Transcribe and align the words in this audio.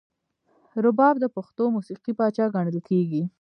رباب 0.85 1.15
د 1.19 1.25
پښتو 1.35 1.63
موسیقۍ 1.75 2.11
پاچا 2.19 2.45
ګڼل 2.55 2.77
کیږي. 2.89 3.23